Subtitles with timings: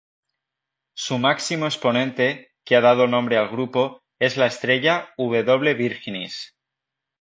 [0.95, 6.55] Su máximo exponente, que ha dado nombre al grupo, es la estrella W Virginis.